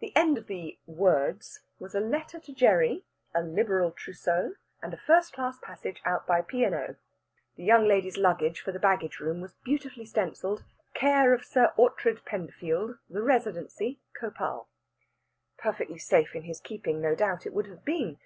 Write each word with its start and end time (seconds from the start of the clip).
The 0.00 0.14
end 0.14 0.36
of 0.36 0.46
the 0.46 0.78
"words" 0.84 1.60
was 1.78 1.94
a 1.94 1.98
letter 2.00 2.38
to 2.38 2.52
Gerry, 2.52 3.06
a 3.34 3.40
liberal 3.42 3.92
trousseau, 3.92 4.56
and 4.82 4.92
a 4.92 4.96
first 4.98 5.32
class 5.32 5.58
passage 5.58 6.02
out 6.04 6.26
by 6.26 6.42
P. 6.42 6.64
and 6.64 6.74
O. 6.74 6.96
The 7.56 7.64
young 7.64 7.88
lady's 7.88 8.18
luggage 8.18 8.60
for 8.60 8.72
the 8.72 8.78
baggage 8.78 9.20
room 9.20 9.40
was 9.40 9.54
beautifully 9.64 10.04
stencilled 10.04 10.64
"Care 10.92 11.32
of 11.32 11.46
Sir 11.46 11.72
Oughtred 11.78 12.26
Penderfield, 12.26 12.98
The 13.08 13.22
Residency, 13.22 14.00
Khopal." 14.12 14.66
Perfectly 15.56 15.96
safe 15.96 16.34
in 16.36 16.42
his 16.42 16.60
keeping 16.60 17.00
no 17.00 17.14
doubt 17.14 17.46
it 17.46 17.54
would 17.54 17.68
have 17.68 17.86
been. 17.86 18.18